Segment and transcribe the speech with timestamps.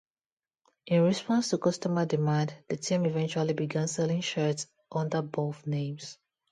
[0.87, 6.17] In response to customer demand, the team eventually began selling shirts under both names.